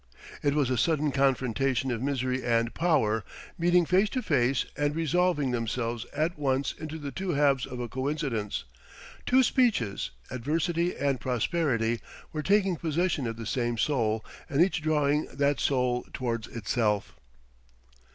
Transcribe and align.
It 0.41 0.55
was 0.55 0.71
a 0.71 0.79
sudden 0.79 1.11
confrontation 1.11 1.91
of 1.91 2.01
misery 2.01 2.43
and 2.43 2.73
power, 2.73 3.23
meeting 3.55 3.85
face 3.85 4.09
to 4.09 4.23
face, 4.23 4.65
and 4.75 4.95
resolving 4.95 5.51
themselves 5.51 6.07
at 6.11 6.39
once 6.39 6.73
into 6.79 6.97
the 6.97 7.11
two 7.11 7.33
halves 7.35 7.67
of 7.67 7.79
a 7.79 7.87
conscience. 7.87 8.63
Two 9.27 9.43
spectres, 9.43 10.09
Adversity 10.31 10.97
and 10.97 11.21
Prosperity, 11.21 11.99
were 12.33 12.41
taking 12.41 12.77
possession 12.77 13.27
of 13.27 13.37
the 13.37 13.45
same 13.45 13.77
soul, 13.77 14.25
and 14.49 14.59
each 14.63 14.81
drawing 14.81 15.27
that 15.27 15.59
soul 15.59 16.07
towards 16.13 16.47
itself. 16.47 17.15